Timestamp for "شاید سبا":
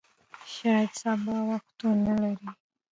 0.53-1.35